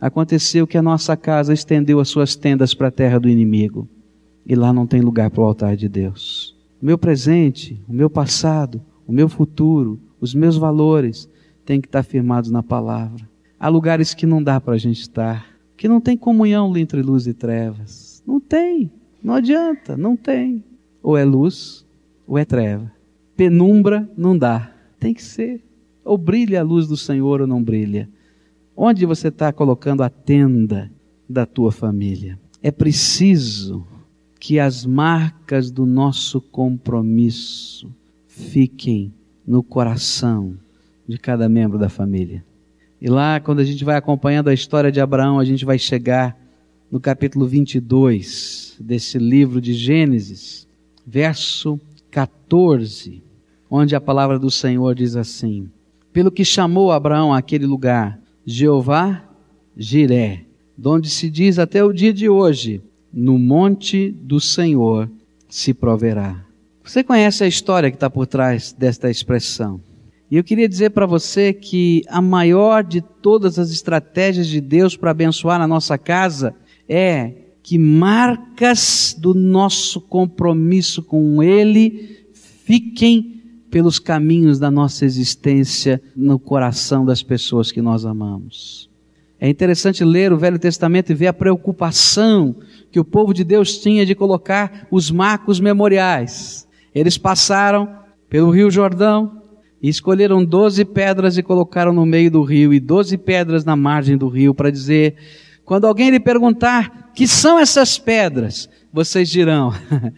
[0.00, 3.88] Aconteceu que a nossa casa estendeu as suas tendas para a terra do inimigo.
[4.46, 6.56] E lá não tem lugar para o altar de Deus.
[6.80, 11.28] O meu presente, o meu passado, o meu futuro, os meus valores
[11.64, 13.28] têm que estar firmados na palavra.
[13.58, 17.28] Há lugares que não dá para a gente estar que não tem comunhão entre luz
[17.28, 18.20] e trevas.
[18.26, 18.90] Não tem.
[19.22, 20.62] Não adianta, não tem.
[21.00, 21.86] Ou é luz,
[22.26, 22.92] ou é treva.
[23.36, 24.72] Penumbra não dá.
[24.98, 25.62] Tem que ser.
[26.04, 28.08] Ou brilha a luz do Senhor ou não brilha.
[28.76, 30.90] Onde você está colocando a tenda
[31.28, 32.38] da tua família?
[32.60, 33.86] É preciso
[34.40, 37.88] que as marcas do nosso compromisso
[38.26, 39.12] fiquem
[39.46, 40.56] no coração
[41.06, 42.44] de cada membro da família.
[43.00, 46.36] E lá, quando a gente vai acompanhando a história de Abraão, a gente vai chegar
[46.90, 50.66] no capítulo 22 desse livro de Gênesis,
[51.06, 51.80] verso
[52.10, 53.22] 14,
[53.70, 55.68] onde a palavra do Senhor diz assim:
[56.12, 59.22] Pelo que chamou Abraão aquele lugar, Jeová
[59.76, 60.44] Jiré,
[60.76, 62.82] donde se diz até o dia de hoje,
[63.12, 65.08] no monte do Senhor
[65.48, 66.44] se proverá.
[66.82, 69.80] Você conhece a história que está por trás desta expressão?
[70.30, 74.96] E eu queria dizer para você que a maior de todas as estratégias de Deus
[74.96, 76.54] para abençoar a nossa casa
[76.88, 86.38] é que marcas do nosso compromisso com Ele fiquem pelos caminhos da nossa existência no
[86.38, 88.88] coração das pessoas que nós amamos.
[89.40, 92.56] É interessante ler o Velho Testamento e ver a preocupação
[92.90, 96.66] que o povo de Deus tinha de colocar os marcos memoriais.
[96.94, 97.88] Eles passaram
[98.28, 99.37] pelo Rio Jordão,
[99.82, 104.16] e escolheram doze pedras e colocaram no meio do rio, e doze pedras na margem
[104.16, 105.14] do rio, para dizer:
[105.64, 109.72] quando alguém lhe perguntar que são essas pedras, vocês dirão: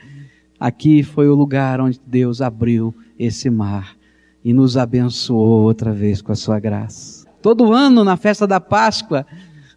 [0.58, 3.96] aqui foi o lugar onde Deus abriu esse mar
[4.44, 7.26] e nos abençoou outra vez com a sua graça.
[7.42, 9.26] Todo ano, na festa da Páscoa,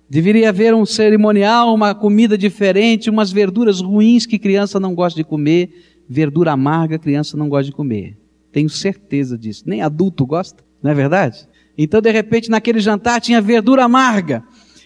[0.09, 5.23] deveria haver um cerimonial, uma comida diferente, umas verduras ruins que criança não gosta de
[5.23, 8.17] comer, verdura amarga criança não gosta de comer.
[8.53, 9.63] Tenho certeza disso.
[9.65, 11.47] Nem adulto gosta, não é verdade?
[11.77, 14.43] Então, de repente, naquele jantar tinha verdura amarga.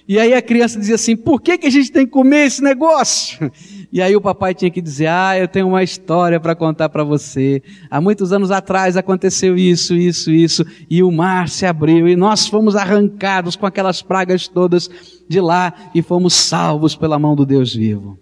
[0.08, 2.64] E aí a criança dizia assim: por que, que a gente tem que comer esse
[2.64, 3.52] negócio?
[3.90, 7.06] E aí o papai tinha que dizer: ah, eu tenho uma história para contar para
[7.06, 7.64] você.
[7.90, 12.48] Há muitos anos atrás aconteceu isso, isso, isso, e o mar se abriu e nós
[12.48, 14.90] fomos arrancados com aquelas pragas todas
[15.28, 18.20] de lá e fomos salvos pela mão do Deus vivo.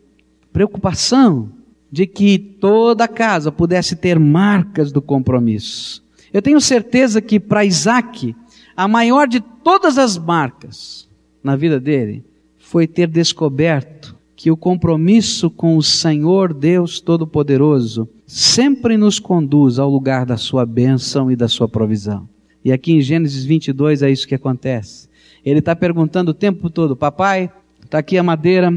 [0.53, 1.51] Preocupação
[1.95, 6.03] de que toda casa pudesse ter marcas do compromisso.
[6.33, 8.35] Eu tenho certeza que para Isaac,
[8.75, 11.07] a maior de todas as marcas
[11.41, 12.21] na vida dele
[12.59, 19.89] foi ter descoberto que o compromisso com o Senhor Deus Todo-Poderoso sempre nos conduz ao
[19.89, 22.27] lugar da sua bênção e da sua provisão.
[22.61, 25.07] E aqui em Gênesis 22 é isso que acontece.
[25.45, 27.49] Ele está perguntando o tempo todo: Papai,
[27.81, 28.69] está aqui a madeira,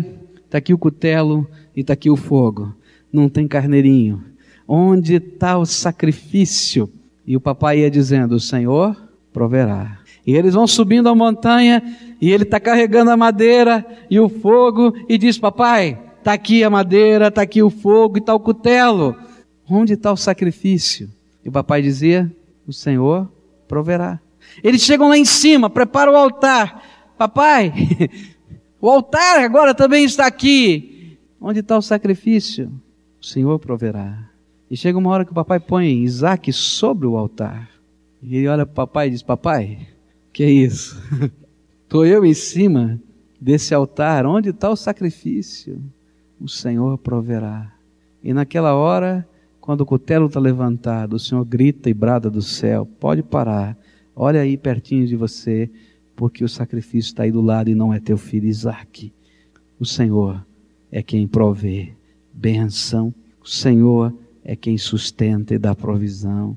[0.44, 2.78] está aqui o cutelo e está aqui o fogo
[3.12, 4.24] não tem carneirinho?
[4.66, 6.90] Onde está o sacrifício?
[7.26, 8.96] E o papai ia dizendo: O Senhor
[9.32, 9.98] proverá.
[10.26, 11.82] E eles vão subindo a montanha
[12.20, 16.70] e ele está carregando a madeira e o fogo e diz: Papai, está aqui a
[16.70, 19.16] madeira, está aqui o fogo e está o cutelo.
[19.68, 21.10] Onde está o sacrifício?
[21.44, 22.30] E o papai dizia:
[22.66, 23.30] O Senhor
[23.66, 24.20] proverá.
[24.62, 26.82] Eles chegam lá em cima, preparam o altar.
[27.16, 27.72] Papai,
[28.80, 31.18] O altar agora também está aqui.
[31.40, 32.70] Onde está o sacrifício?
[33.28, 34.30] Senhor proverá.
[34.70, 37.70] E chega uma hora que o papai põe Isaac sobre o altar.
[38.22, 39.86] E ele olha para o papai e diz: Papai,
[40.32, 41.00] que é isso?
[41.84, 43.00] Estou eu em cima
[43.40, 44.26] desse altar.
[44.26, 45.80] Onde está o sacrifício?
[46.40, 47.72] O Senhor proverá.
[48.22, 49.26] E naquela hora,
[49.60, 53.76] quando o cutelo está levantado, o Senhor grita e brada do céu: Pode parar.
[54.16, 55.70] Olha aí pertinho de você,
[56.16, 59.12] porque o sacrifício está aí do lado e não é teu filho Isaac.
[59.78, 60.44] O Senhor
[60.90, 61.97] é quem provê
[62.38, 63.12] benção.
[63.42, 66.56] O Senhor é quem sustenta e dá provisão.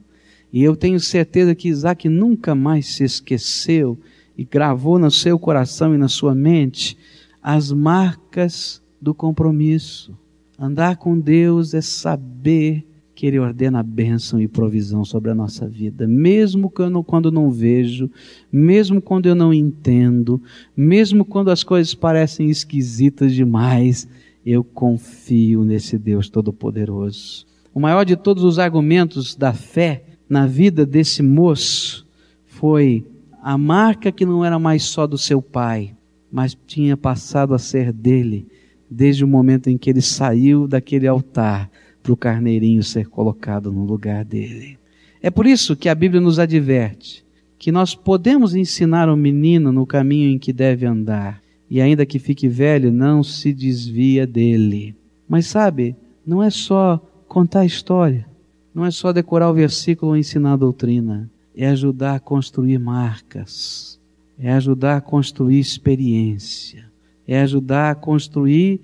[0.54, 3.98] E eu tenho certeza que Isaac nunca mais se esqueceu
[4.38, 6.98] e gravou no seu coração e na sua mente
[7.42, 10.18] as marcas do compromisso.
[10.60, 16.08] Andar com Deus é saber que Ele ordena bênção e provisão sobre a nossa vida,
[16.08, 18.10] mesmo quando, quando não vejo,
[18.52, 20.42] mesmo quando eu não entendo,
[20.76, 24.08] mesmo quando as coisas parecem esquisitas demais,
[24.46, 27.46] eu confio nesse Deus Todo-Poderoso.
[27.74, 32.08] O maior de todos os argumentos da fé na vida desse moço
[32.46, 33.06] foi
[33.42, 35.96] a marca que não era mais só do seu pai,
[36.32, 38.48] mas tinha passado a ser dele,
[38.90, 41.70] desde o momento em que ele saiu daquele altar
[42.02, 44.78] para o carneirinho ser colocado no lugar dele.
[45.22, 47.24] É por isso que a Bíblia nos adverte
[47.62, 51.40] que nós podemos ensinar o menino no caminho em que deve andar,
[51.72, 54.94] e ainda que fique velho, não se desvia dele.
[55.26, 55.96] Mas sabe,
[56.28, 56.98] não é só
[57.30, 58.28] contar a história.
[58.76, 63.98] Não é só decorar o versículo ou ensinar a doutrina, é ajudar a construir marcas,
[64.38, 66.92] é ajudar a construir experiência,
[67.26, 68.82] é ajudar a construir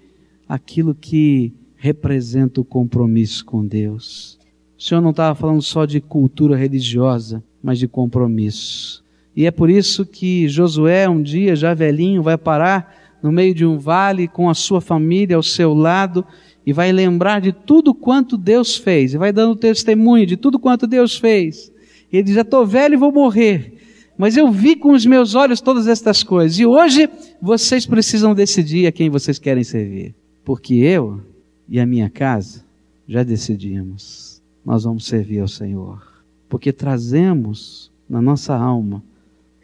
[0.47, 4.39] aquilo que representa o compromisso com Deus.
[4.77, 9.03] O Senhor não estava falando só de cultura religiosa, mas de compromisso.
[9.37, 13.63] E é por isso que Josué, um dia, já velhinho, vai parar no meio de
[13.63, 16.25] um vale com a sua família ao seu lado
[16.65, 20.87] e vai lembrar de tudo quanto Deus fez, e vai dando testemunho de tudo quanto
[20.87, 21.71] Deus fez.
[22.11, 23.75] E ele diz: Já estou velho e vou morrer,
[24.17, 27.07] mas eu vi com os meus olhos todas estas coisas, e hoje
[27.39, 31.21] vocês precisam decidir a quem vocês querem servir, porque eu
[31.69, 32.65] e a minha casa
[33.07, 36.01] já decidimos, nós vamos servir ao Senhor,
[36.49, 39.03] porque trazemos na nossa alma,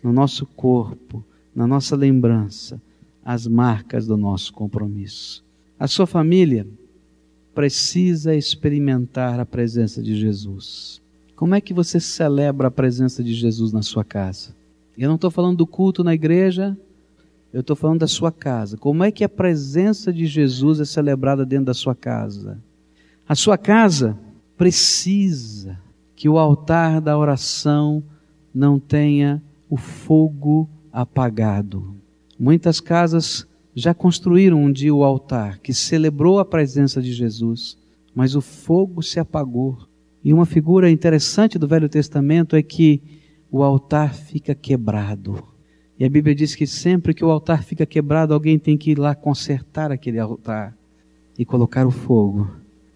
[0.04, 1.24] no nosso corpo,
[1.56, 2.82] na nossa lembrança,
[3.24, 5.44] as marcas do nosso compromisso.
[5.80, 6.68] A sua família
[7.56, 11.02] precisa experimentar a presença de Jesus.
[11.36, 14.56] Como é que você celebra a presença de Jesus na sua casa?
[14.98, 16.78] Eu não estou falando do culto na igreja,
[17.52, 18.78] eu estou falando da sua casa.
[18.78, 22.60] Como é que a presença de Jesus é celebrada dentro da sua casa?
[23.28, 24.18] A sua casa
[24.58, 25.80] precisa
[26.16, 28.04] que o altar da oração
[28.54, 31.96] não tenha o fogo apagado.
[32.40, 37.78] Muitas casas já construíram um dia o altar que celebrou a presença de Jesus,
[38.14, 39.78] mas o fogo se apagou.
[40.24, 43.02] E uma figura interessante do Velho Testamento é que
[43.52, 45.44] o altar fica quebrado.
[46.00, 49.00] E a Bíblia diz que sempre que o altar fica quebrado, alguém tem que ir
[49.00, 50.76] lá consertar aquele altar
[51.38, 52.50] e colocar o fogo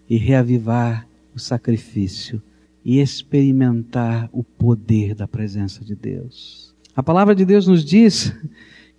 [0.09, 2.41] e reavivar o sacrifício
[2.87, 6.73] e experimentar o poder da presença de Deus.
[6.95, 8.33] A palavra de Deus nos diz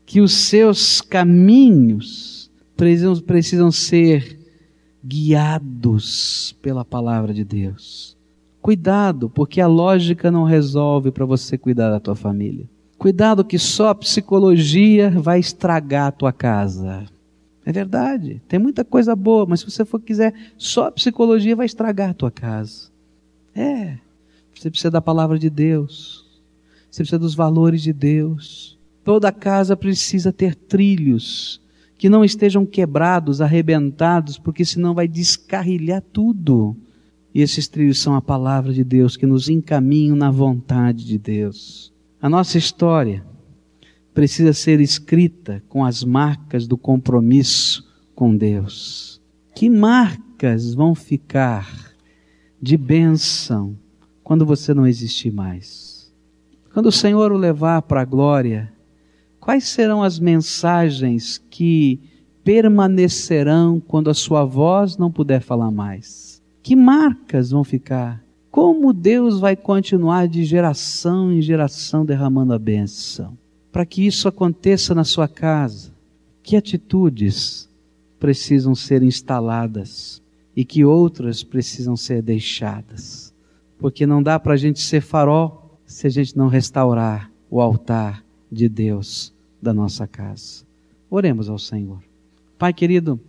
[0.04, 4.38] que os seus caminhos precisam, precisam ser
[5.02, 8.14] guiados pela palavra de Deus.
[8.60, 12.68] Cuidado, porque a lógica não resolve para você cuidar da tua família.
[12.98, 17.06] Cuidado que só a psicologia vai estragar a tua casa.
[17.64, 21.64] É verdade, tem muita coisa boa, mas se você for quiser, só a psicologia vai
[21.64, 22.97] estragar a tua casa.
[23.58, 23.98] É,
[24.54, 26.24] você precisa da palavra de Deus.
[26.88, 28.78] Você precisa dos valores de Deus.
[29.02, 31.60] Toda casa precisa ter trilhos
[31.96, 36.76] que não estejam quebrados, arrebentados, porque senão vai descarrilhar tudo.
[37.34, 41.92] E esses trilhos são a palavra de Deus que nos encaminham na vontade de Deus.
[42.22, 43.26] A nossa história
[44.14, 49.20] precisa ser escrita com as marcas do compromisso com Deus.
[49.52, 51.87] Que marcas vão ficar
[52.60, 53.76] de bênção
[54.22, 56.12] quando você não existir mais?
[56.72, 58.72] Quando o Senhor o levar para a glória,
[59.48, 61.98] Quais serão as mensagens que
[62.44, 66.42] permanecerão quando a sua voz não puder falar mais?
[66.62, 68.22] Que marcas vão ficar?
[68.50, 73.38] Como Deus vai continuar de geração em geração derramando a bênção?
[73.72, 75.94] Para que isso aconteça na sua casa,
[76.42, 77.70] que atitudes
[78.20, 80.20] precisam ser instaladas
[80.58, 83.32] e que outras precisam ser deixadas?
[83.78, 88.24] Porque não dá para a gente ser farol se a gente não restaurar o altar
[88.50, 89.32] de Deus
[89.62, 90.66] da nossa casa.
[91.08, 92.02] Oremos ao Senhor.
[92.58, 93.20] Pai querido,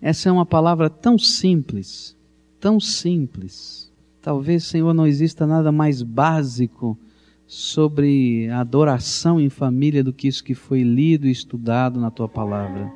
[0.00, 2.16] essa é uma palavra tão simples,
[2.58, 3.92] tão simples.
[4.22, 6.98] Talvez, Senhor, não exista nada mais básico
[7.46, 12.90] sobre adoração em família do que isso que foi lido e estudado na tua palavra.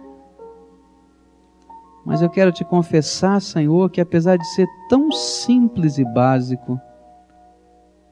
[2.05, 6.81] Mas eu quero te confessar, Senhor, que apesar de ser tão simples e básico,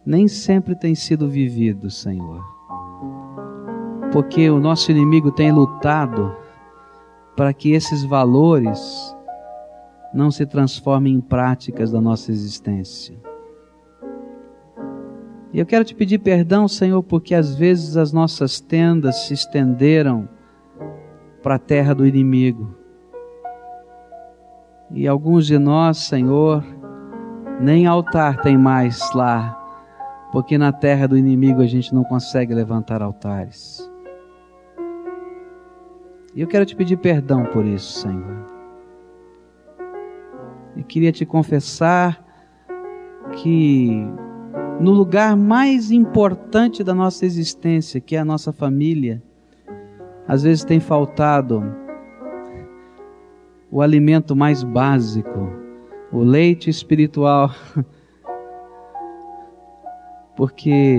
[0.06, 2.42] nem sempre tem sido vivido, Senhor.
[4.12, 6.34] Porque o nosso inimigo tem lutado
[7.36, 9.16] para que esses valores
[10.12, 13.16] não se transformem em práticas da nossa existência.
[15.52, 20.28] E eu quero te pedir perdão, Senhor, porque às vezes as nossas tendas se estenderam
[21.42, 22.79] para a terra do inimigo.
[24.92, 26.64] E alguns de nós, Senhor,
[27.60, 29.56] nem altar tem mais lá,
[30.32, 33.88] porque na terra do inimigo a gente não consegue levantar altares.
[36.34, 38.46] E eu quero te pedir perdão por isso, Senhor.
[40.76, 42.24] E queria te confessar
[43.36, 44.06] que
[44.80, 49.22] no lugar mais importante da nossa existência, que é a nossa família,
[50.26, 51.62] às vezes tem faltado
[53.70, 55.48] o alimento mais básico,
[56.12, 57.50] o leite espiritual,
[60.36, 60.98] porque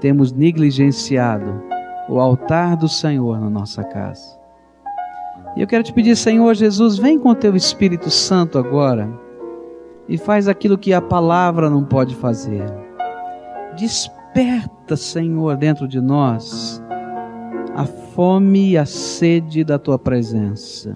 [0.00, 1.62] temos negligenciado
[2.08, 4.38] o altar do Senhor na nossa casa.
[5.56, 9.08] E eu quero te pedir, Senhor Jesus, vem com o teu Espírito Santo agora
[10.08, 12.64] e faz aquilo que a palavra não pode fazer
[13.76, 16.82] Desperta, Senhor, dentro de nós
[17.74, 20.94] a fome e a sede da tua presença.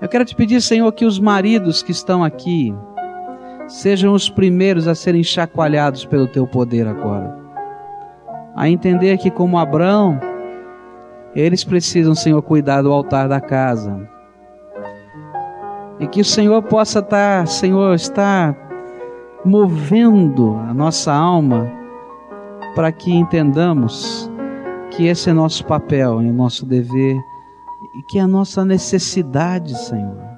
[0.00, 2.72] Eu quero te pedir, Senhor, que os maridos que estão aqui
[3.66, 7.36] sejam os primeiros a serem chacoalhados pelo teu poder agora.
[8.54, 10.20] A entender que, como Abraão,
[11.34, 14.08] eles precisam, Senhor, cuidar do altar da casa.
[15.98, 18.56] E que o Senhor possa estar, Senhor, estar
[19.44, 21.68] movendo a nossa alma
[22.76, 24.30] para que entendamos
[24.92, 27.16] que esse é nosso papel e o nosso dever
[27.98, 30.28] e que é a nossa necessidade, Senhor.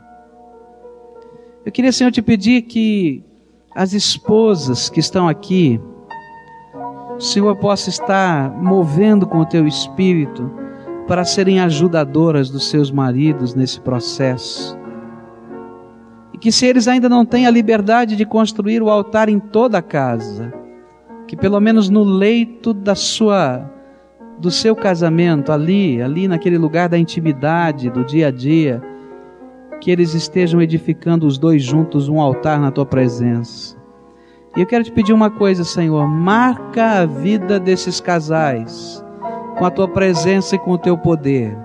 [1.65, 3.23] Eu queria, Senhor, te pedir que
[3.75, 5.81] as esposas que estão aqui,
[7.17, 10.51] o Senhor possa estar movendo com o teu espírito
[11.07, 14.81] para serem ajudadoras dos seus maridos nesse processo
[16.41, 19.83] que se eles ainda não têm a liberdade de construir o altar em toda a
[19.83, 20.53] casa,
[21.29, 23.71] que pelo menos no leito da sua
[24.41, 28.83] do seu casamento, ali, ali naquele lugar da intimidade, do dia a dia,
[29.81, 33.77] que eles estejam edificando os dois juntos um altar na tua presença.
[34.57, 39.05] E eu quero te pedir uma coisa, Senhor, marca a vida desses casais
[39.59, 41.57] com a tua presença e com o teu poder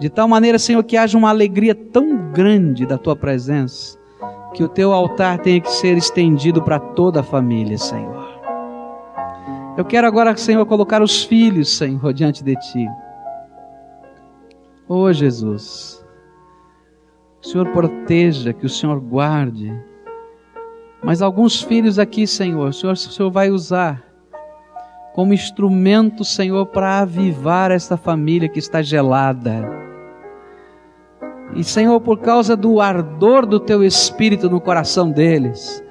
[0.00, 3.98] de tal maneira, Senhor, que haja uma alegria tão grande da tua presença,
[4.54, 8.19] que o teu altar tenha que ser estendido para toda a família, Senhor.
[9.76, 12.86] Eu quero agora, Senhor, colocar os filhos, Senhor, diante de ti.
[14.88, 16.04] Oh, Jesus.
[17.42, 19.72] O Senhor proteja, que o Senhor guarde.
[21.02, 24.04] Mas alguns filhos aqui, Senhor, o Senhor, o Senhor vai usar
[25.14, 29.80] como instrumento, Senhor, para avivar esta família que está gelada
[31.54, 35.82] e Senhor, por causa do ardor do teu espírito no coração deles,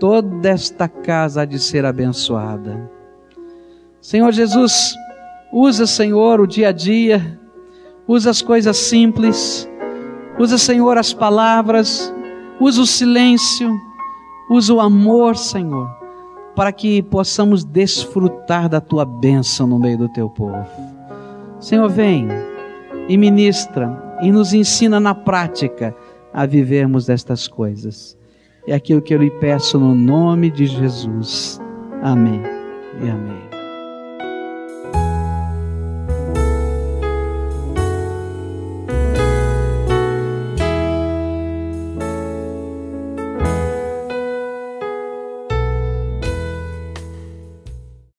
[0.00, 2.90] toda esta casa há de ser abençoada.
[4.04, 4.94] Senhor Jesus,
[5.50, 7.40] usa, Senhor, o dia a dia,
[8.06, 9.66] usa as coisas simples,
[10.38, 12.14] usa, Senhor, as palavras,
[12.60, 13.74] usa o silêncio,
[14.50, 15.88] usa o amor, Senhor,
[16.54, 20.68] para que possamos desfrutar da tua bênção no meio do teu povo.
[21.58, 22.28] Senhor, vem
[23.08, 25.96] e ministra e nos ensina na prática
[26.30, 28.18] a vivermos destas coisas.
[28.68, 31.58] É aquilo que eu lhe peço no nome de Jesus.
[32.02, 32.42] Amém
[33.02, 33.53] e amém.